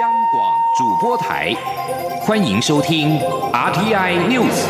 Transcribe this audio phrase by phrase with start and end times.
[0.00, 1.54] 央广主播台，
[2.20, 3.18] 欢迎收听
[3.52, 4.66] RTI News。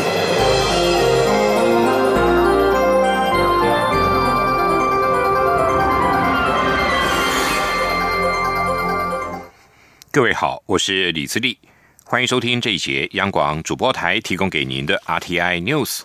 [10.11, 11.57] 各位好，我是李自立，
[12.05, 16.01] 欢迎收听这一节央广主播台提供给您的 RTI News。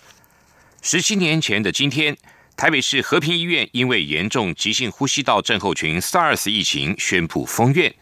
[0.80, 2.16] 十七年前的今天，
[2.56, 7.94] 台北市和平医院因为严重急性呼吸道症候群 SARS 疫情宣布封院。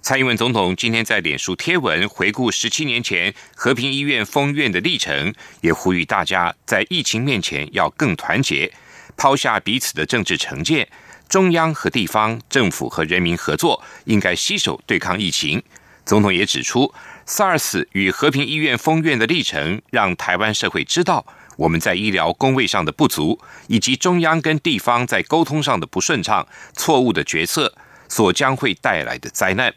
[0.00, 8.72] 蔡英文总统今天在脸书贴文回顾十七年前和平医院封院的历程，也呼吁大家在疫情面前要更团结，
[9.16, 10.88] 抛下彼此的政治成见，
[11.28, 15.62] 中央和地方政府和人民合作，应该携手对抗疫情。
[16.06, 16.94] 总统也指出
[17.26, 21.26] ，SARS 与和平医院封院的历程，让台湾社会知道。
[21.56, 27.74] 我们在医疗工位上的不足，以及中央跟地方在沟通上的不顺畅、错误的决策
[28.08, 29.74] 所将会带来的灾难。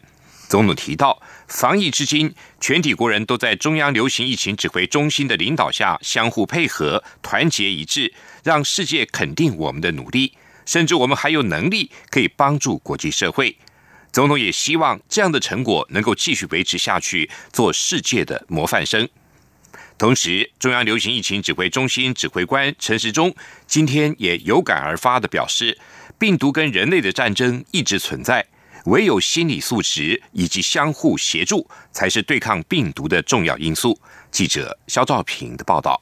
[0.52, 8.12] 总统提到，防疫至今，全体国人都在中央流行疫情指挥中心的领导下相互配合、团结一致，
[8.44, 10.34] 让世界肯定我们的努力，
[10.66, 13.56] 甚至我们还有能力可以帮助国际社会。
[14.12, 19.08] 总统也希望这样的成果能够继续维持下去，做世界的模范生。
[19.96, 23.34] 同时，中央流行疫情指挥中心指挥官陈时中
[23.66, 25.78] 今天也有感而发的表示，
[26.18, 28.44] 病毒跟人类的战争一直存在，
[28.86, 33.98] 唯有心理素质以及相互协助，才是对抗病毒的重要因素。
[34.30, 36.00] 记者肖兆平的报道。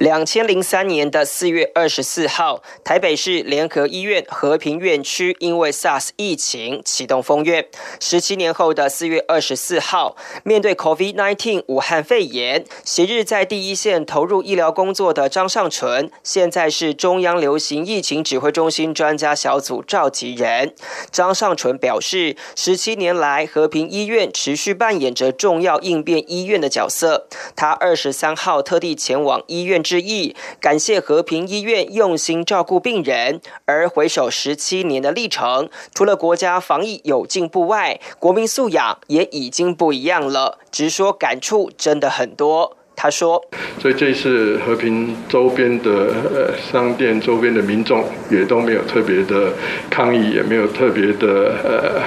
[0.00, 7.66] 两千零三年的四月二十四号，台北市联合医院和平院区因为 SARS 疫情启动封院。
[8.00, 20.74] 十七年后的四月二十四号，面对 COVID-19 武汉肺炎，昔日在第一线投入医疗工作的张尚淳，现在是中央流行疫情指挥中心专家小组召集人。
[21.10, 27.28] 张尚淳表示，十七年来，和平医院持续扮演着重要应变医院的角色。
[27.54, 29.84] 他二十三号特地前往医院。
[29.90, 33.40] 之意，感谢和平医院用心照顾病人。
[33.64, 40.60] 而回首十七年的历程，除了国家防疫有进步外，国民素养也已经不一样了。
[40.70, 42.76] 直说感触真的很多。
[43.02, 43.42] 他说
[43.80, 49.54] ：“所以这次和平周边的呃商店周边的民众也都没有特别的
[49.88, 52.02] 抗议，也没有特别的呃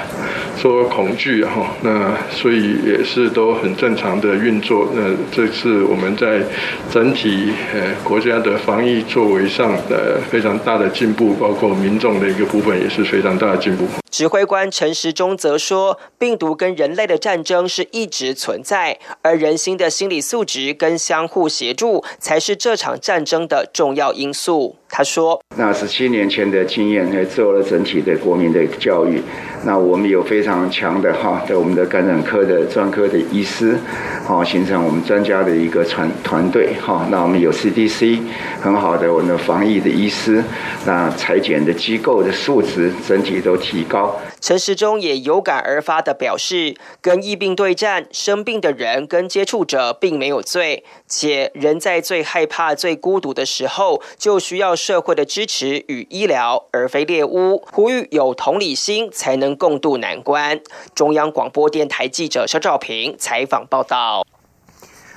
[0.55, 1.73] 说恐惧哈。
[1.81, 4.87] 那所以也是都很正常的运作。
[4.93, 6.43] 那这次我们在
[6.91, 29.19] 整体呃国家的防疫作为上的非常大的进步，包括民众的一个部分也是非常大的进步。”指挥官陈时中则说：“病毒跟人类的战争是一直存在，而人心的心理素质跟相互协助才是这场战争的重要因素。”他说：“那十七年前的经验，也做了整体的国民的教育。
[29.65, 33.75] 那我们有非常强的哈，在我们的感染科的专科的医师，
[34.23, 37.07] 好形成我们专家的一个团团队哈。
[37.09, 38.19] 那我们有 CDC
[38.61, 40.43] 很好的我们的防疫的医师，
[40.85, 57.65] 那裁剪的机构的素质整体都提高。”陈时中也有感而发的表示，跟疫病对战，生病的人跟接触者并没有罪，且人在最害怕、最孤独的时候，就需要社会的支持与医疗，而非猎巫。
[57.71, 60.59] 呼吁有同理心，才能共度难关。
[60.93, 64.27] 中央广播电台记者肖兆平采访报道。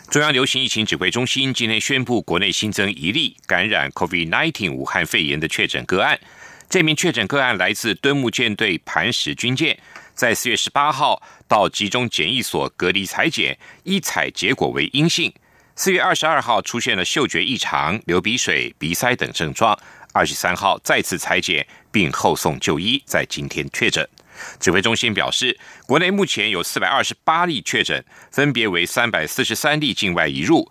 [0.08, 6.16] 中央流行疫情指挥中心今天宣布，国内新增一例感染 COVID-19 武汉肺炎的确诊个案。
[6.70, 9.76] 这名确诊个案来自敦木舰队磐石军舰，
[10.14, 15.32] 在四月十八号到集中检疫所隔离裁剪，一采结果为阴性。
[15.78, 19.78] 四月二十二号出现了嗅觉异常、流鼻水、鼻塞等症状。
[20.14, 24.08] 二十三号再次裁剪，并后送就医，在今天确诊。
[24.58, 30.66] 指挥中心表示，国内目前有四百二十八例确诊，分别为三百四十三例境外移入、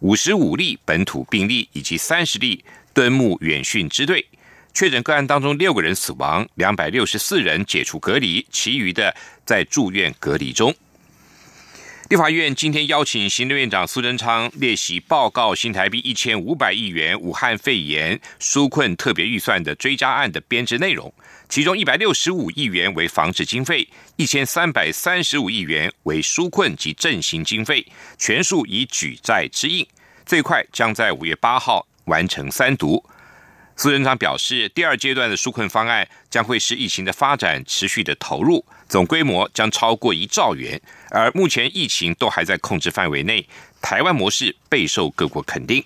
[0.00, 4.26] 五十五例本土病例以及三十例敦木远训支队。
[4.74, 9.14] 确诊个案当中，六个人死亡，两百六十四人解除隔离，其余的
[9.46, 10.74] 在住院隔离中。
[12.08, 21.12] 立法院今天邀请行政院长苏贞昌列席报告新台币一千五百亿元武汉肺炎纾困特别预算的追加案的编制内容，
[21.50, 29.86] 其中一百六十五亿元为防治经费，一千三百三十五亿元为纾困及振兴经费，全数以举债之应，
[30.24, 33.04] 最快将在五月八号完成三读。
[33.78, 40.82] 苏贞昌表示，第二阶段的纾困方案将会是疫情的发展持续的投入，总规模将超过一兆元。
[41.10, 43.48] 而目前疫情都还在控制范围内，
[43.80, 45.84] 台湾模式备受各国肯定。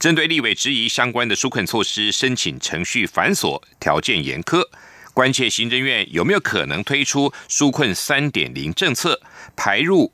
[0.00, 4.66] 针对立委质疑相关的纾困措施申请程序繁琐、条件严苛，
[5.12, 9.20] 关切行政院有没有可能推出纾困三点零政策，
[9.54, 10.10] 排入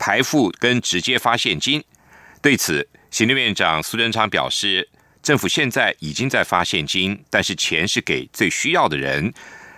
[0.00, 1.84] 排付跟直接发现金。
[2.42, 4.88] 对此，行政院长苏贞昌表示，
[5.22, 9.32] 政府现在已经在发现金，但是钱是给最需要的人，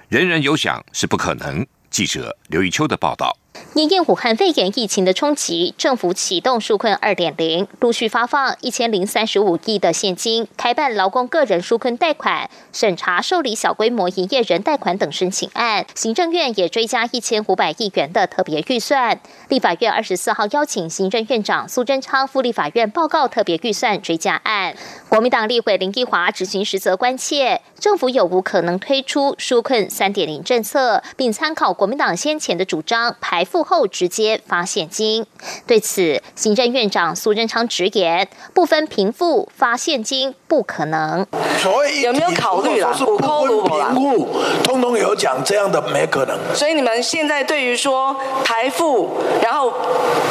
[0.08, 1.66] 人人有奖是不可能。
[1.90, 3.36] 记者刘玉秋的报道。
[3.74, 15.86] 因应武汉肺炎疫情的冲击，政府启动纾困二点零，陆续发放一千零三十五亿的现金，开办劳工个人纾困贷款，审查受理小规模营业人贷款等申请案。
[15.94, 19.18] 行政院也追加一千五百亿元的特别预算。
[19.48, 24.74] 立法院二十四号邀请行政院长苏贞昌赴立法院报告特别预算追加案。
[25.08, 33.61] 国民党立委林义华执行实则关切，政府有无可能推出纾困三点零政策，并参考国民党先前的主张排付。
[33.62, 35.24] 后直接发现金，
[35.66, 41.26] 对此，行政院长苏贞昌直言，不分贫富发现金不可能。
[41.58, 42.92] 所以有没有考虑啦？
[42.98, 44.28] 不分贫富，
[44.64, 46.38] 通通有讲，这样的没可能。
[46.54, 49.72] 所以你们现在对于说台富，然后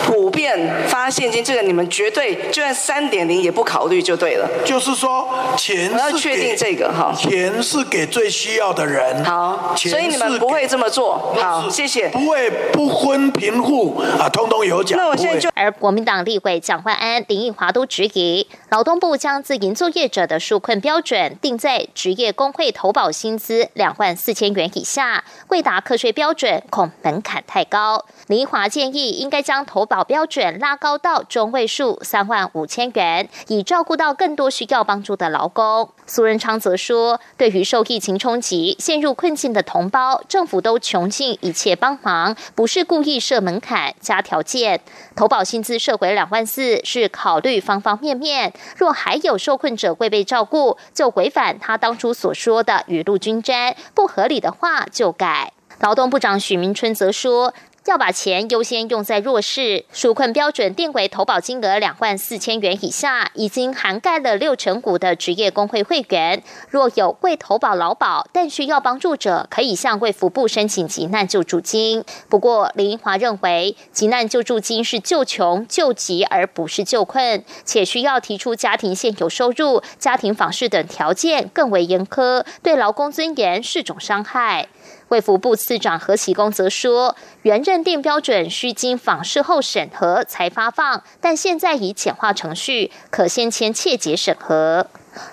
[0.06, 4.48] 普遍发现金，这个你们绝对就算三点零也不考虑就对了。
[4.66, 9.24] 就是说钱，我要确定这个哈，钱是给最需要的人。
[9.24, 11.34] 好，所以你们不会这么做。
[11.40, 12.10] 好，谢谢。
[12.10, 13.21] 不会不分。
[13.30, 14.98] 贫户啊，通通有奖。
[14.98, 28.06] 那我现在就而国民党立委蒋万安、林奕华都质疑，劳动部将自营作业者的纾困标准定在职业工会投保薪资两万四千元以下，未达课税标准，恐门槛太高。
[28.32, 35.90] 林华建议应该将投保标准拉高到中位数三万五千元，以照顾到更多需要帮助的劳工。
[36.06, 43.20] 苏仁昌则说，对于受疫情冲击陷入困境的同胞，政府都穷尽一切帮忙，不是故意。
[43.20, 44.80] 设门槛加条件，
[45.14, 48.54] 投保薪资设回两万四，是考虑方方面面。
[48.78, 55.52] 若还有受困者未被照顾，就违反他当初所说的雨露均沾，不合理的话就改。
[55.80, 57.54] 劳动部长许明春则说。
[57.86, 66.44] 要把钱优先用在弱势，纾困标准定为投保金额两万四千元以下，已经涵盖了六成股的职业工会会员。
[66.70, 72.06] 若有未投保劳保但需要帮助者，可以向卫福部申请急难救助金。
[72.30, 84.68] 不过林英华认为，急难救助金是救穷救急，而不是救困，且需要提出家庭现有收入、家庭访视等条件更为严苛，对劳工尊严是种伤害。
[85.12, 94.88] 卫福部次长何启功则说，原认定标准需经访视后审核才发放，但现在已简化程序，可先签切结审核。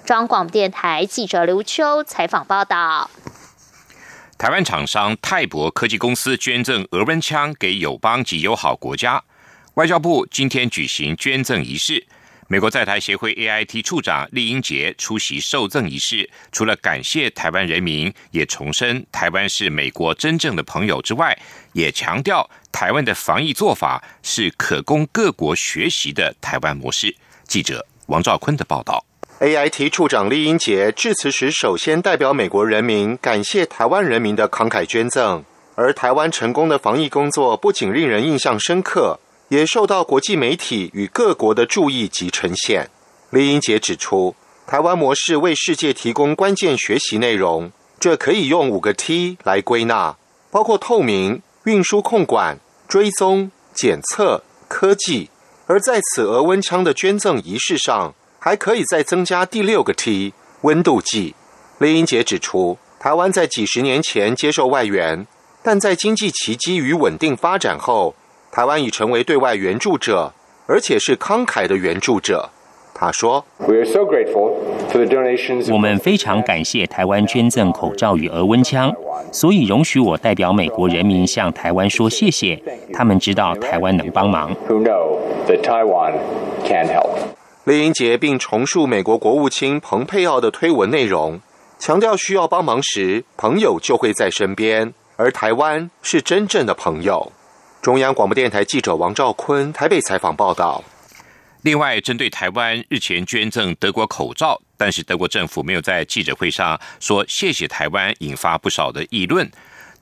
[0.04, 3.08] 中央广播电台记者刘秋采访报道。
[4.36, 9.22] 台湾厂商泰博科技公司捐赠俄温枪给友邦及友好国家，
[9.75, 12.04] 外交部今天举行捐赠仪式。
[12.50, 21.39] 美国在台协会 AIT 处长厉英杰出席受赠仪式，除了感谢台湾人民，也重申台湾是美国真正的朋友之外，
[21.75, 27.15] 也强调台湾的防疫做法是可供各国学习的台湾模式。
[27.47, 29.05] 记者王兆坤的报道。
[29.41, 39.21] AIT 处长厉英杰致辞时，首先代表美国人民感谢台湾人民的慷慨捐赠，而台湾成功的防疫工作不仅令人印象深刻。
[39.49, 42.89] 也受到国际媒体与各国的注意及呈现。
[43.31, 44.35] 李英杰指出，
[44.67, 50.17] 台湾模式为世界提供关键学习内容，这可以用五个 T 来归纳，
[50.50, 55.31] 包括透明、运输、控管、追踪、检测、科技。
[55.67, 61.35] 而在此俄温枪的捐赠仪式上，还可以再增加第六个 T—— 温度计。
[61.78, 65.26] 李英杰指出，台湾在几十年前接受外援，
[65.62, 68.14] 但在经济奇迹与稳定发展后。
[68.50, 70.33] 台湾已成为对外援助者，
[70.67, 72.50] 而且是慷慨的援助者。
[72.95, 73.45] 他说
[75.71, 78.93] ：“我们非常感谢台湾捐赠口罩与额温枪，
[79.31, 82.61] 所以容许我代表美国人民向台湾说谢谢。
[82.93, 84.52] 他们知道台湾能帮忙。”
[87.64, 91.40] 雷英杰并重述美国国务卿蓬佩奥的推文内容，
[91.78, 97.31] 强调需要帮忙时，朋友就会在身边，而台湾是真正的朋友。
[97.88, 100.85] 中央广播电台记者王兆坤台北采访报道。
[101.62, 109.50] 另外，针对台湾日前捐赠德国口罩，但是德国政府没有在记者会上说谢谢台湾，引发不少的议论。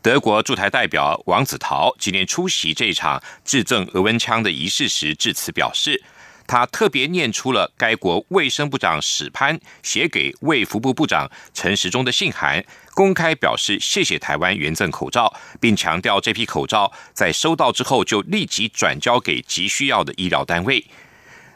[0.02, 6.02] 德国驻台代表王子陶今天出席这场致赠额温枪的仪式时致辞表示。
[6.46, 20.84] 他特别念出了该国卫生部长史潘写给卫福部部长陈时中的信函，公开表示谢谢台湾援赠口罩，并强调这批口罩在收到之后就立即转交给急需要的医疗单位。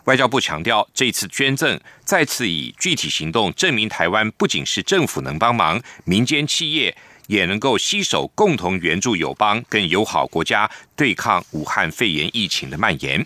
[0.05, 6.97] 外交部强调，这次捐赠再次以具体行动证明台湾不仅是政府能帮忙，民间企业
[7.29, 13.25] 也能够携手共同援助友邦跟友好国家对抗武汉肺炎疫情的蔓延。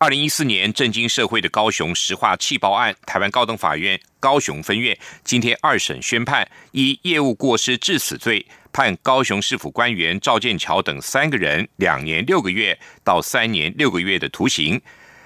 [0.00, 14.80] 二零一四年震惊社会的高雄石化气爆案，台湾高等法院高雄分院今天二审宣判，以业务过失致死罪，判高雄市府官员赵建桥等三个人两年六个月到三年六个月的徒刑。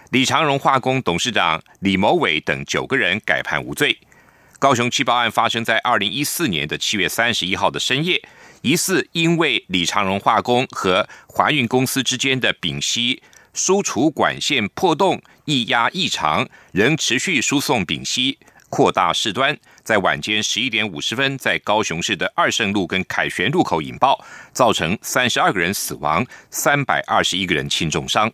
[0.08, 3.98] 李长荣化工董事长李某伟等九个人改判无罪。
[4.58, 8.22] 高雄气爆案发生在二零一四年的七月三十一号的深夜，
[8.62, 13.22] 疑似因为李长荣化工和华运公司之间的丙烯。
[13.52, 18.38] 输出管线破洞、液压异常，仍持续输送丙烯，
[18.70, 19.56] 扩大事端。
[19.84, 28.30] 在晚间十一点五十分，在高雄市的二圣路跟凯旋路口引爆，造成三十二个人死亡，三百二十一个人轻重伤。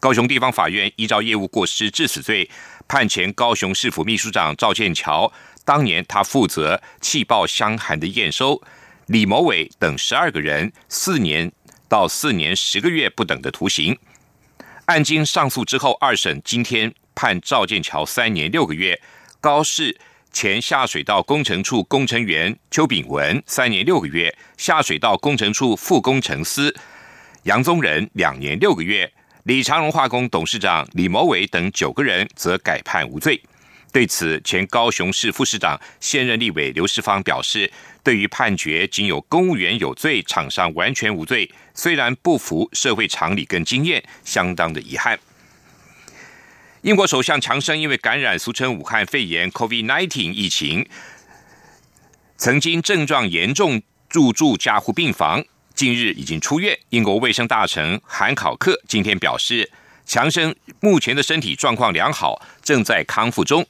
[0.00, 2.48] 高雄地方法院依照业务过失致死罪，
[2.86, 5.30] 判前高雄市府秘书长赵建桥，
[5.64, 8.62] 当年他负责气爆箱涵的验收，
[9.06, 11.52] 李某伟等十二个人四年
[11.88, 13.98] 到四年十个月不等的徒刑。
[14.88, 18.98] 案经上诉之后，二审今天判赵建桥三年六个月，
[19.38, 19.94] 高市
[20.32, 26.74] 前下水道工程处工程员邱炳文三年六个月，下水道工程处副工程师
[27.42, 33.42] 杨宗仁两年六个月，李长荣化工董事长李某伟等九个人则改判无罪。
[33.90, 37.72] 对此，前高雄市副市长、现任立委刘世芳表示，
[38.04, 45.18] 对于判决仅有公务员有罪，厂商完全无罪，虽然不符社会常理跟经验，相当的遗憾。
[46.82, 50.86] 英国首相强生因为感染俗称武汉肺炎 （COVID-19） 疫情，
[52.36, 55.42] 曾经症状严重入住加护病房，
[55.74, 56.78] 近日已经出院。
[56.90, 59.70] 英国卫生大臣韩考克今天表示。
[60.08, 63.64] 强生目前的身体状况良好，正在康复中。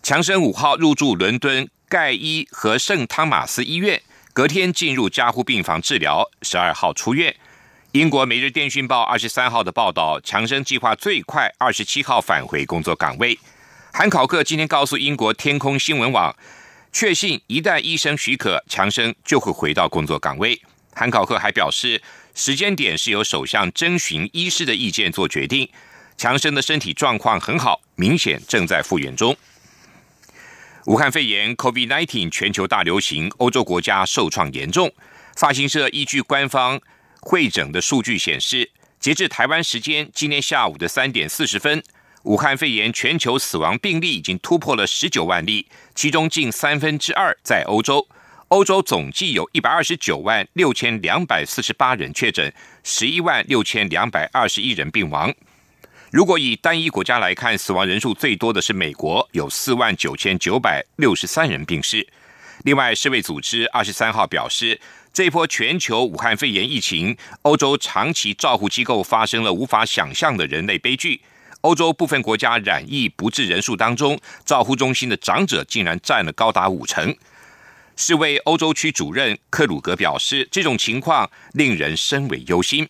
[0.00, 4.00] 强生五号入住伦敦盖伊和圣汤马斯医院，
[4.32, 7.34] 隔天进入加护病房治疗，十二号出院。
[7.90, 13.36] 英国《每日电讯报》二十三号的报道，强生计划最快二十七号返回工作岗位。
[13.92, 16.32] 韩考克今天告诉英国天空新闻网，
[16.92, 20.62] 确信一旦医生许可，强生就会回到工作岗位。
[20.94, 22.00] 韩考克还表示。
[22.34, 25.68] 时间点是由首相征询医师的意见做决定。
[26.16, 29.36] 强生的身体状况很好，明显正在复原中。
[30.86, 34.92] 武汉肺炎 （COVID-19） 全球大流行，欧洲国家受创严重。
[35.36, 36.80] 发行社依据官方
[37.20, 38.70] 会诊的数据显示，
[39.00, 41.82] 截至台湾时间今天下午的三点四十分，
[42.24, 48.06] 武汉肺炎全球死亡病例已经突破了十九万例，其中近三分之二在欧洲。
[48.52, 52.52] 欧洲总计有一百二十九万六千两百四十八人确诊，
[52.84, 55.32] 十一万六千两百二十一人病亡。
[56.10, 62.06] 如果以单一国家来看，死亡人数最多的是美国，有四万九千九百六十三人病逝。
[62.64, 64.78] 另外，世卫组织二十三号表示，
[65.14, 71.22] 这波全球武汉肺炎疫情，欧洲长期照护机构发生了无法想象的人类悲剧。
[71.62, 77.16] 欧洲部分国家染疫不治人数当中，照护中心的长者竟然占了高达五成。
[77.96, 82.88] 世卫欧洲区主任克鲁格表示，这种情况令人深为忧心。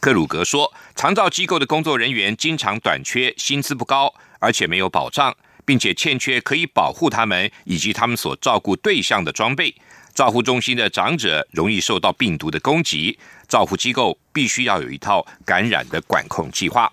[0.00, 9.74] 克鲁格说，长照机构的工作人员经常短缺，薪资不高，而且没有保障，并且欠缺可以保护他们以及他们所照顾对象的装备。
[10.14, 13.18] 照护中心的长者容易受到病毒的攻击，
[13.48, 16.92] 照护机构必须要有一套感染的管控计划。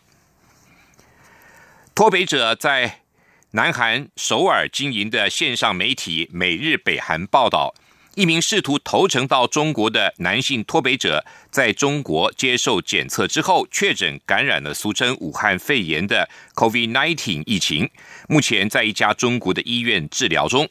[1.94, 3.04] 脱北者在。
[3.55, 7.74] 南韩首尔经营的线上媒体《每日北韩》报道，
[8.15, 17.89] 一名试图投诚到中国的男性脱北者，在中国接受检测之后，确诊感染了俗称武汉肺炎的 COVID-19 疫情，
[18.27, 20.67] 目前在一家中国的医院治疗中。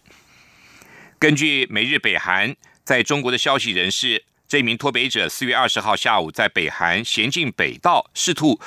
[1.19, 2.51] 根据《每日北韩》
[2.85, 8.61] 在中国的消息人士，这名脱北者四月二十号下午在北韩咸镜北道试图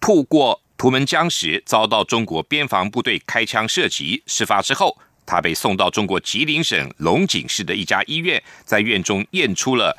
[0.00, 0.60] 透过。
[0.84, 9.96] 图门江时遭到中国边防部队开枪射击，事发之后，他被送到中国吉林省龙井市的一家医院，在院中验出了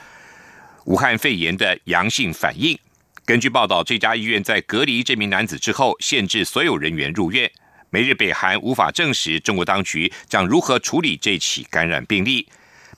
[0.84, 2.78] 武汉肺炎的阳性反应。
[3.26, 7.52] 根据报道，这家医院在隔离这名男子之后，限制所有人员入院。
[7.90, 12.48] 每日北韩无法证实中国当局将如何处理这起感染病例。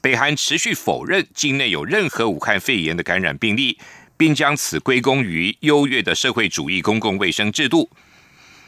[0.02, 3.80] 北韩持续否认境内有任何武汉肺炎的感染病例。
[4.18, 7.90] 并将此归功于优越的社会主义公共卫生制度。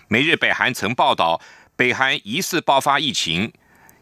[0.08, 1.42] 每日北韩曾报道，
[1.76, 3.52] 北韩疑似爆发疫情。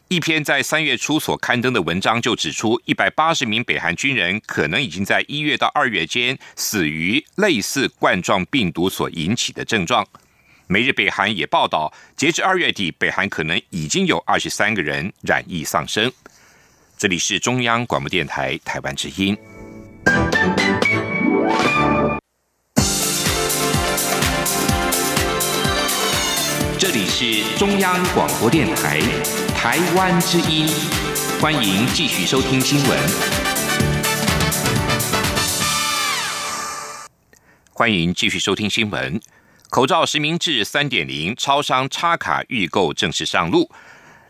[0.09, 10.07] 一篇在三月初所刊登的文章就指出，一百八十名北韩军人可能已经在一月到二月间死于类似冠状病毒所引起的症状。
[10.67, 16.09] 每日北韩也报道，截至二月底，北韩可能已经有二十三个人染疫丧生。
[16.97, 19.37] 这里是中央广播电台台湾之音。
[26.89, 29.01] 这里是中央广播电台
[29.53, 30.65] 台湾之音，
[31.41, 32.97] 欢迎继续收听新闻。
[37.73, 39.19] 欢迎继续收听新闻。
[39.69, 43.69] 口罩实名制三点零，超商插卡预购正式上路。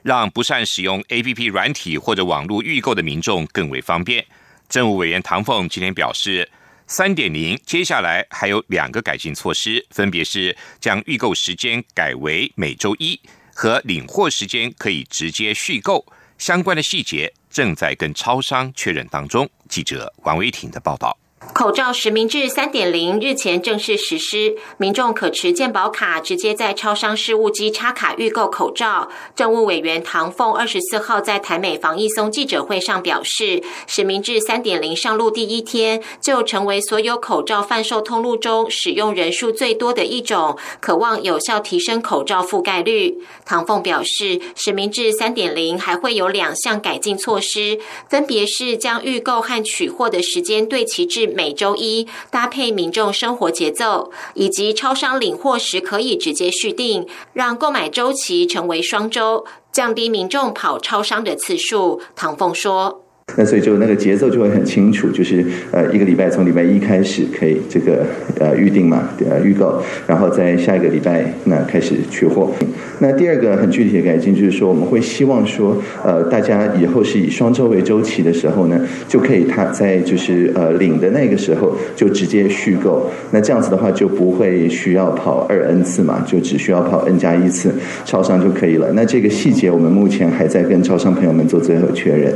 [0.01, 4.25] 让不善使用 A P P 软体或者网络预购的民众更为方便。
[4.67, 6.49] 政务委员唐凤今天表示，
[6.87, 13.19] 三点零接下来还有两个改进措施，分别是将预购时间改为每周一，
[13.53, 16.05] 和领货时间可以直接续购。
[16.37, 19.49] 相关的细节正在跟超商确认当中。
[19.67, 21.17] 记者王维挺的报道。
[21.39, 29.09] 口罩实名制三点零日前正式实施，民众可持健保卡直接在超商事务机插卡预购口罩。
[29.35, 43.19] 政务委员唐凤二十四号在台美防疫松记者会上表示，实名制三点零上路第一天就成为所有口罩贩售通路中使用人数最多的一种，渴望有效提升口罩覆盖率。
[43.45, 47.79] 唐凤表示，实名制三点零还会有两项改进措施，
[48.09, 62.01] 分别是将预购和取货的时间对齐至每周一搭配民众生活节奏，以及超商领货时可以直接续订，让购买周期成为双周，降低民众跑超商的次数。
[62.15, 63.06] 唐凤说。
[63.35, 68.03] 那所以就那个节奏就会很清楚，就是呃一个礼拜从礼拜一开始可以这个
[68.39, 72.49] 呃预定嘛，呃预购，然后在下一个礼拜那开始取货。
[72.99, 83.07] 那第二个很具体的改进就是说，我们会希望说呃大家以后是以双周为周期的时候呢，就可以他在就是呃领的那个时候就直接续购。
[83.29, 87.71] 那这样子的话就不会需要跑二 n 次嘛，就只需要跑 n 加一次，
[88.03, 88.91] 超商就可以了。
[88.93, 92.33] 那这个细节我们目前还在跟超商朋友们做最后确认。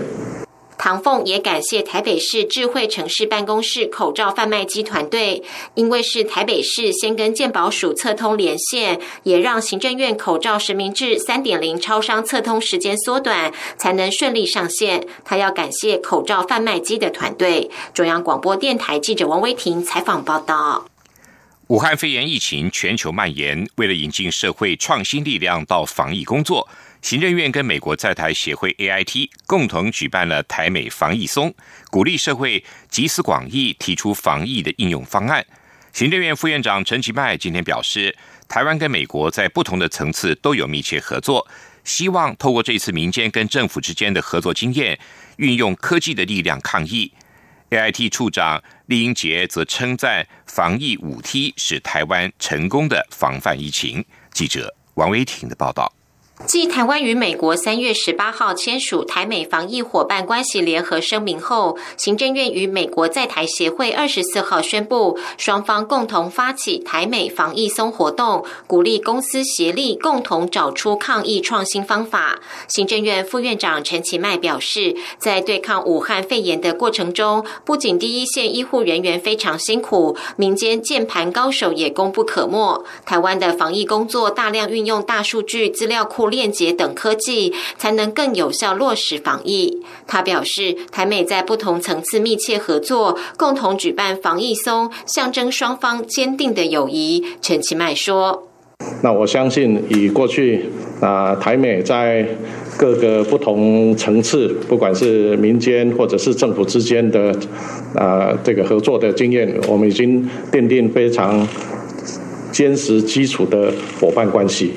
[0.83, 5.43] 唐凤也感谢台北市智慧城市办公室口罩贩卖机团队，
[5.75, 15.05] 因为是台北市先跟健保署测通连线，也让行政院口罩实名制三点零超商测通时间缩短，才能顺利上线。
[15.23, 17.69] 他要感谢口罩贩卖机的团队。
[17.93, 20.87] 中央广播电台记者王威婷采访报道。
[21.67, 26.67] 武汉肺炎疫情全球蔓延，为了引进社会创新力量到防疫工作。
[27.01, 31.53] 行政院跟美国在台协会 AIT 共同举办了台美防疫松，
[31.89, 35.43] 鼓励社会集思广益，提出防疫的应用方案。
[35.91, 38.15] 行政院副院长陈其迈今天表示，
[38.47, 41.45] 台湾跟美国在不同的层次都有密切合作，
[41.83, 44.97] 希望透过这次民间跟政府之间的合作经验，
[45.37, 47.11] 运用科技的力量抗疫。
[47.71, 54.05] AIT 处长厉英杰则称赞防疫五 T 使台湾成功的防范疫情。
[54.31, 55.91] 记者王维婷的报道。
[56.47, 72.39] 继台湾与美国三月十八号签署台美防疫伙伴关系联合声明后，行政院与美国在台协会二十四号宣布，双方共同发起台美防疫松活动，鼓励公司协力共同找出抗疫创新方法。
[72.67, 82.83] 行政院副院长陈其迈表示，在对抗武汉肺炎的过程中，不仅第一线医护人员非常辛苦，民间键盘高手也功不可没。
[83.05, 86.30] 台湾的防疫工作大量运用大数据资料库。
[86.31, 89.83] 链接等科技，才能更有效落实防疫。
[90.07, 97.23] 他表示，台美在不同层次密切合作，共同举办防疫松，象征双方坚定的友谊。
[97.41, 98.47] 陈其迈说
[99.03, 100.65] ：“那我相信，以过去
[100.99, 102.25] 啊台美在
[102.77, 107.35] 各个不同层次，不管是民间或者是政府之间的
[107.95, 111.47] 啊这个合作的经验，我们已经奠定非常
[112.51, 114.73] 坚实基础的伙伴关系。”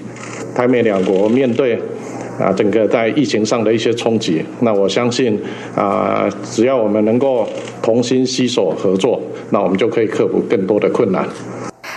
[0.54, 1.78] 台美两国面对
[2.38, 5.40] 啊整个在疫情上的一些冲击，那我相信
[5.74, 7.46] 啊只要我们能够
[7.82, 11.28] 同心携手合作，那我们就可以克服更多的困难。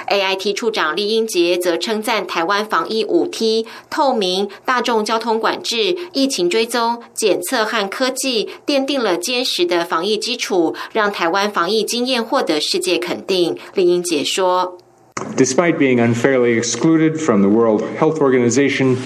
[0.09, 13.57] A I T 处长厉英杰则称赞台湾防疫五 T 透明、大众交通管制、疫情追踪、检测和科技奠定了坚实的防疫基础，让台湾防疫经验获得世界肯定。
[13.73, 14.77] 厉英杰说。
[15.36, 18.96] Despite being unfairly excluded from the World Health Organization,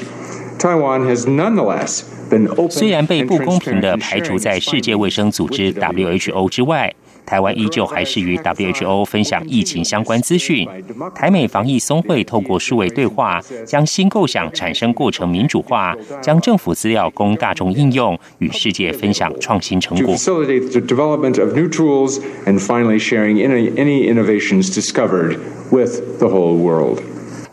[0.59, 2.71] Taiwan has nonetheless been open.
[2.71, 6.95] 虽然被不公平的排除在世界卫生组织 WHO 之外。
[7.26, 10.68] 台湾依旧还是与 WHO 分享疫情相关资讯。
[11.16, 20.16] 台美防疫松会透过数位对话，将新构想产生过程民主化，将政府资料供大众应用，与世界分享创新成果。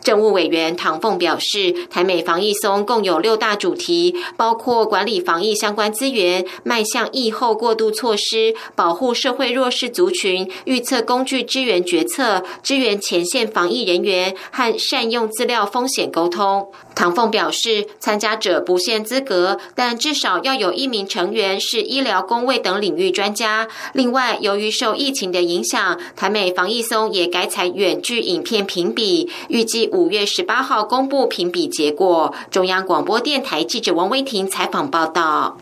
[0.09, 16.71] 政务委员唐凤表示，台美防疫松共有六大主题，包括管理防疫相关资源、迈向疫后过渡措施、保护社会弱势族群、预测工具支援决策、支援前线防疫人员和善用资料风险沟通。
[16.95, 23.67] 唐凤表示，参加者不限资格，但至少要有一名成员是医疗、工卫等领域专家。
[23.93, 32.33] 另外，由于受疫情的影响，台美防疫松也改采远距影片评比，预计五五月十八号公布评比结果。
[32.49, 35.57] 中央广播电台记者王威婷采访报道。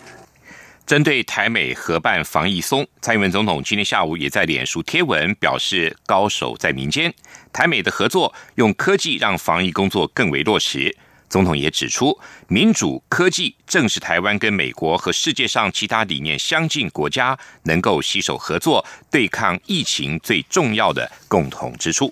[0.86, 7.12] 针对台美合办防疫松，蔡英文总统今天下午也在脸书贴文表示，高手在民间，
[7.52, 10.96] 台美的合作用科技让防疫工作更为落实。
[11.28, 22.08] 总统也指出，民主科技正是台湾跟美国和世界上其他理念相近国家能够携手合作对抗疫情最重要的共同之处。《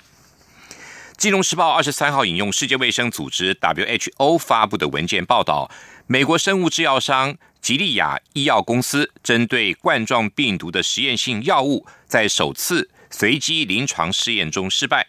[1.18, 5.72] 金融时报》二十三号引用世界卫生组织 （WHO） 发布的文件报道，
[6.08, 15.08] 美国生物制药商吉利亚医药公司针对冠状病毒的实验性药物，在首次随机临床试验中失败。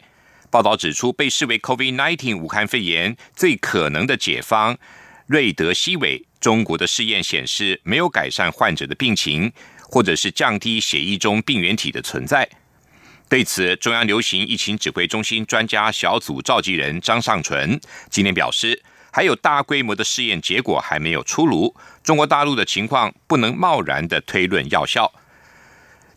[0.48, 4.78] 报道指出，被视为 COVID-19 武汉肺炎最可能的解方
[5.26, 12.48] 瑞德西韦，中国的试验显示没有改善患者的病情，或者是降低血液中病原体的存在。
[13.28, 25.12] 对此，中央流行疫情指挥中心专家小组召集人张尚淳今天表示，还有大规模的试验结果还没有出炉，中国大陆的情况不能贸然的推论药效。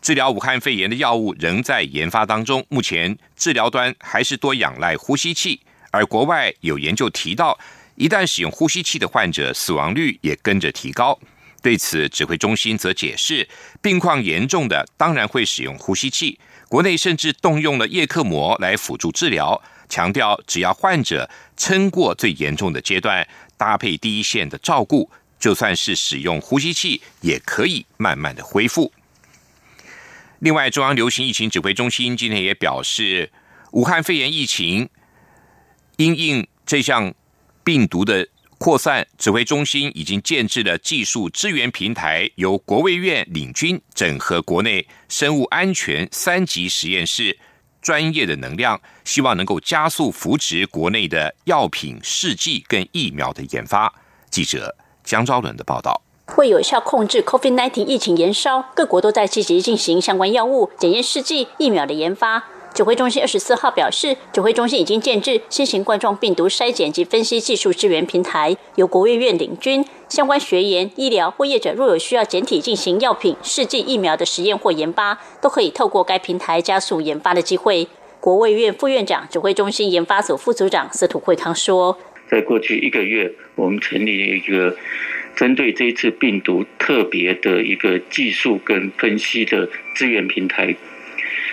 [0.01, 7.57] 治疗武汉肺炎的药物仍在研发当中，目前治疗端还是多仰赖呼吸器，而国外有研究提到，
[7.95, 11.19] 一旦使用呼吸器的患者，死亡率也跟着提高。
[11.61, 13.49] 对此，指挥中心则解释，
[13.81, 21.27] 病况严重的当然会使用呼吸器，国内甚至动用了叶克膜来辅助治疗，强调只要患者
[21.57, 23.27] 撑过最严重的阶段，
[23.57, 28.93] 搭配第一线的照顾，就算是使用呼吸器，也可以慢慢的恢复。
[30.37, 33.31] 另外，中央流行疫情指挥中心今天也表示，
[33.71, 34.87] 武汉肺炎疫情
[35.97, 37.13] 因应这项
[37.63, 38.27] 病毒的
[38.59, 47.39] 扩散，指挥中心已经建制了技术支援平台，由国卫院领军，整合国内生物安全三级实验室
[47.81, 53.93] 专业的能量，希望能够加速扶植国内的药品试剂跟疫苗的研发。
[54.29, 56.01] 记者江昭伦的报道。
[56.35, 62.43] 为有效控制 COVID-19 疫情延烧，各国都在积极进行相关药物、检验试剂、疫苗的研发。
[62.73, 77.87] 指挥中心二十四号表示，指挥中心已经建制新型冠状病毒筛检及分析技术支援平台，由国务院领军，相关学研、医疗或业者若有需要简体进行药品、试剂、疫苗的实验或研发，都可以透过该平台加速研发的机会。
[78.21, 81.97] 国卫院副院长、指挥中心研发组副组长司徒惠康说
[82.29, 84.75] ：“在过去一个月，我们成立了一个。”
[85.35, 90.75] 针对这一次病毒特别的一个技术跟分析的资源平台，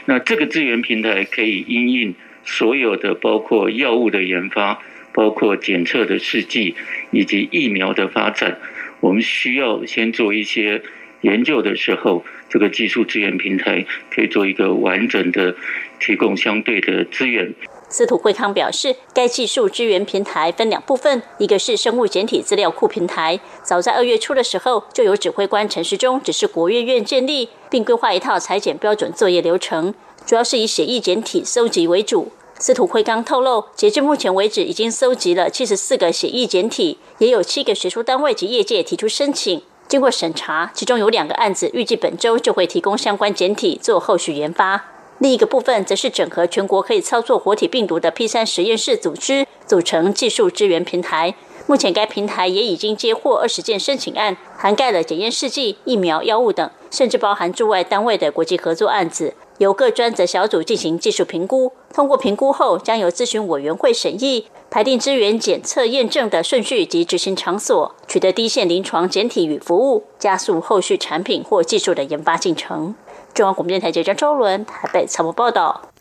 [0.07, 2.15] 那这个资源平台可以因应
[2.45, 4.81] 所有的包括药物的研发、
[5.13, 6.77] 包括检测的试剂
[7.11, 8.59] 以及疫苗的发展，
[9.01, 10.83] 我们需要先做一些
[11.23, 15.57] 研究的时候，这个技术资源平台可以做一个完整的
[15.99, 17.53] 提供相对的资源。
[17.89, 29.95] 司徒惠康表示，该技术支援平台分两部分，一个是生物简体资料库平台，早在二月初的时候，就有指挥官陈时中指示国务院建立，并规划一套裁剪标准作业流程，
[30.27, 32.33] 主要是以写意简体搜集为主。
[32.59, 44.96] 司徒惠康透露，截至目前为止，已经搜集了七十四个写意简体，也有七个学术单位及业界提出申请，经过审查，其中有两个案子预计本周就会提供相关简体做后续研发。
[45.19, 51.35] 另一个部分则是整合全国可以操作活体病毒的 P 三实验室组织，组成技术支援平台。
[51.67, 61.73] 目前该平台也已经接获二十件申请案，涵盖了检验试剂、疫苗、药物等，甚至包含驻外单位的国际合作案子，由各专责小组进行技术评估。
[61.93, 72.95] 通过评估后，将由咨询委员会审议，排定支援检测验证的顺序及执行场所，取得低线临床检体与服务，加速后续产品或技术的研发进程。
[73.37, 75.93] 中央广播电台记者周伦台北采访报道。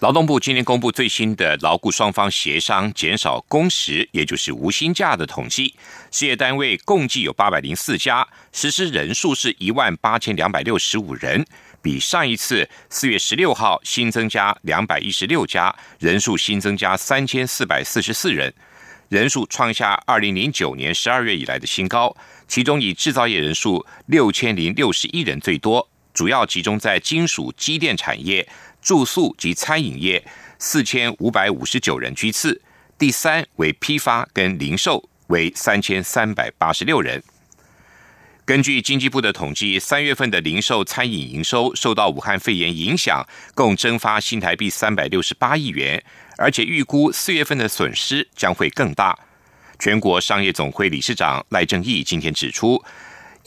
[0.00, 5.76] 劳动部今天公布最新的劳雇双方协商减少工时，也就是无薪假的统计，
[6.10, 11.46] 事业单位共计有八百零四家，实施人数是一万八千两百六十五人，
[11.80, 18.52] 比上一次四月十六号新增加两百一十六家，人数新增加三千四百四十四人，
[19.08, 22.16] 人数创下二零零九年十二月以来的新高，
[22.48, 25.88] 其中以制造业人数六千零六十一人最多。
[26.16, 28.48] 主要集中在金属机电产业、
[28.80, 30.24] 住宿及餐饮业，
[30.58, 32.58] 四千五百五十九人居次；
[32.96, 37.22] 第三为批发跟零售，为三千三百八十六人。
[38.46, 43.22] 根据经济部的统计，三月份的零售餐饮营收受到武汉肺炎影响，
[43.54, 46.02] 共蒸发新台币三百六十八亿元，
[46.38, 49.14] 而且预估四月份的损失将会更大。
[49.78, 52.82] 全国商业总会理事长赖正义今天指出，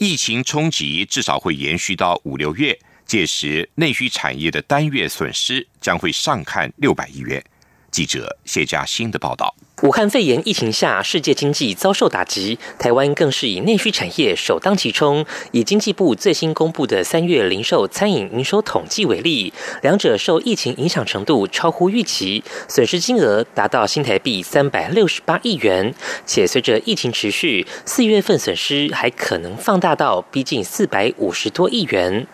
[0.02, 7.44] 疫情冲击至少会延续到五六月，届时内需产业的单月损失将会上看六百亿元。
[7.90, 9.54] 记者谢佳欣的报道。
[9.82, 15.24] 武汉肺炎疫情下，世界经济遭受打击，台湾更是以内需产业首当其冲。
[15.52, 25.94] 以经济部最新公布的三月零售餐饮营收统计为例，两者受疫情影响程度超乎预期，损失金额达到新台币三百六十八亿元。
[26.26, 32.26] 且随着疫情持续，四月份损失还可能放大到逼近四百五十多亿元。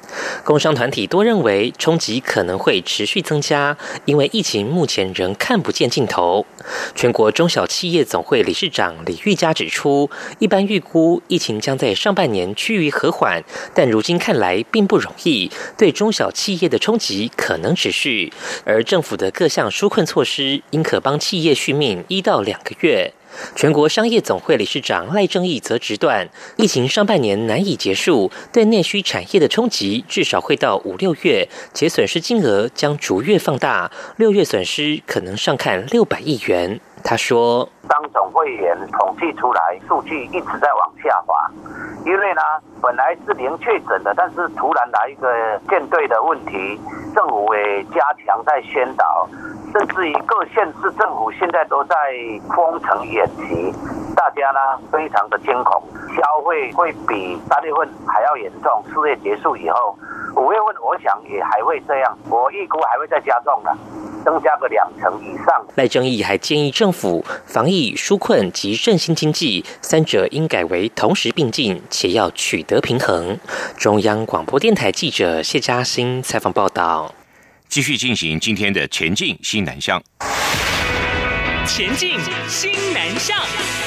[0.43, 6.45] 工商团体多认为冲击可能会持续增加，因为疫情目前仍看不见尽头。
[6.97, 7.31] 全国。
[7.37, 13.45] 中小企业总会理事长李玉佳指出，一般预估疫情将在上半年趋于和缓，
[13.75, 18.33] 但如今看来并不容易，对中小企业的冲击可能持续。
[18.65, 23.13] 而政府的各项纾困措施，应可帮企业续命一到两个月。
[23.55, 36.81] 全国商业总会理事长赖正义则直断，疫情上半年难以结束，对内需产业的冲击至少会到五六月，且损失金额将逐月放大，六月损失可能上看六百亿元。
[37.09, 41.49] 他说：“当总会员统计出来数据一直在往下滑，
[42.05, 42.43] 因为呢，
[42.83, 46.81] 本来是零确诊的，但是突然来一个舰队的问题，
[47.15, 49.29] 政府也加强在宣导，
[49.73, 51.95] 甚至于各县市政府现在都在
[52.57, 53.73] 封城演习，
[54.17, 54.59] 大家呢
[54.91, 55.81] 非常的惊恐，
[56.17, 58.83] 消费会比三月份还要严重。
[58.93, 59.97] 四月结束以后，
[60.35, 63.73] 五月份我想也还会这样，我预估还会再加重的。”
[64.27, 65.47] 增加个两成以上。
[65.77, 73.39] 赖正义还建议政府防疫纾困及振兴经济三者应改为同时并进，且要取得平衡。
[73.79, 77.15] 中央广播电台记者谢嘉欣采访报道。
[77.69, 80.03] 继续进行今天的前进新南向。
[81.65, 83.86] 前进新南向。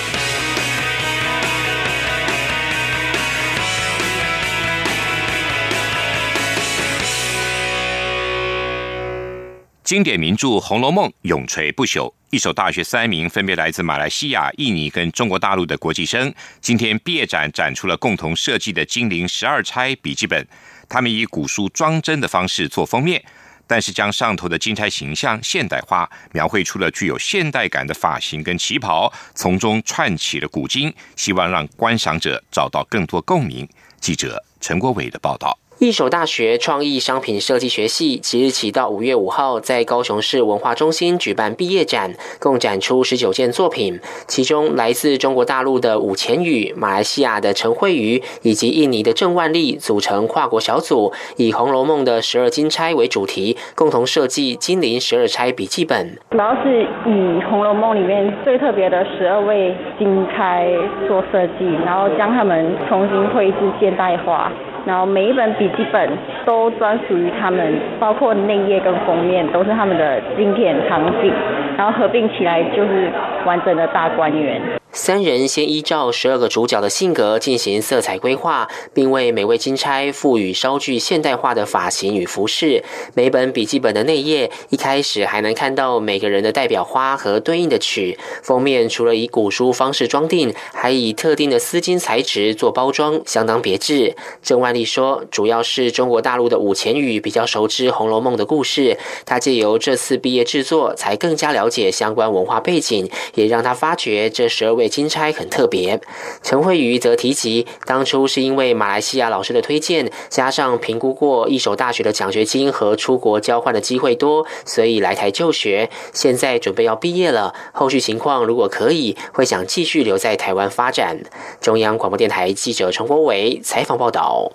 [9.90, 12.14] 经典名著《红楼梦》永垂不朽。
[12.30, 20.48] 一所大学三名分别来自马来西亚、印尼跟中国大陆的国际生，今天毕业展展出了共同设计的精灵十二钗笔记本。
[20.88, 23.20] 他们以古书装帧的方式做封面，
[23.66, 33.68] 但是将上头的金钗形象现代化，描绘出了具有现代感的发型跟旗袍，从中串起了古今，希望让观赏者找到更多共鸣。
[34.00, 35.58] 记者陈国伟的报道。
[35.80, 43.98] 一所大学创意商品设计学系即日起到五月五号，在高雄市文化中心举办毕业展，共展出十九件作品。
[44.28, 56.18] 其中，来自中国大陆的武前宇、马来西亚的陈慧瑜以及印尼的郑万丽组成跨国小组，以《红楼梦》的十二金钗为主题，共同设计金陵十二钗笔记本。
[56.32, 57.10] 主要是以
[57.50, 60.68] 《红楼梦》里面最特别的十二位金钗
[61.08, 64.52] 做设计，然后将它们重新绘制现代化。
[64.86, 66.10] 然后每一本笔记本
[66.46, 71.32] 都专属于他们，包括内页跟封面都是他们的经典场景，
[71.78, 73.10] 然后合并起来就是
[73.46, 74.79] 完整的大观园。
[75.00, 82.84] 三人先依照十二个主角的性格进行色彩规划，并为每位金钗赋予稍具现代化的发型与服饰。
[83.14, 88.20] 每本笔记本的内页一开始还能看到每个人的代表花和对应的曲。
[88.44, 94.18] 封面除了以古书方式装订，还以特定的丝巾材质做包装，相当别致。
[94.42, 106.02] 郑万丽说：“主要是中国大陆的武前宇比较熟知《红楼梦》的故事，他借由这次毕业制作，才更加了解相关文化背景，也让他发觉这十二。”位金钗很特别，
[106.44, 115.90] 陈慧瑜则提及，当初是因为马来西亚老师的推荐，加上评估过一所大学的奖学金和出国交换的机会多，所以来台就学。
[116.14, 121.20] 现在准备要毕业了，后续情况如果可以，会想继续留在台湾发展。
[121.62, 124.52] 中央广播电台记者陈国伟采访报道。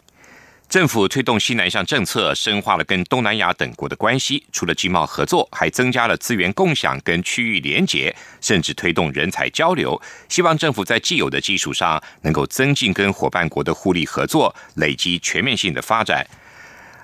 [0.75, 4.45] 政府推动西南向政策，深化了跟东南亚等国的关系。
[4.51, 10.03] 除了经贸合作，还增加了资源共享跟区域连结，甚至推动人才交流。
[10.29, 16.27] 希望政府在既有的基础上，能够增进跟伙伴国的互利合作，累积全面性的发展。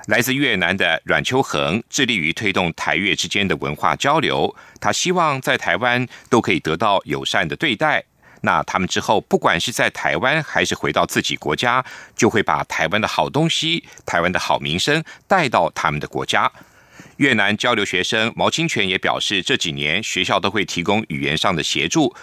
[0.09, 8.03] 来自越南的阮秋恒致力于推动台越之间的文化交流，他希望在台湾都可以得到友善的对待。
[8.43, 11.85] 那他们之后，不管是在台湾还是回到自己国家，
[12.17, 16.51] 就会把台湾的好东西、台湾的好名声带到他们的国家。
[17.17, 22.15] 越南交流学生毛清泉也表示，这几年学校都会提供语言上的协助，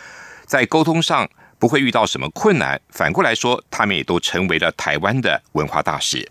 [0.45, 2.81] 在沟通上不会遇到什么困难。
[2.89, 6.27] 反过来说，他们也都成为了台湾的文化大使。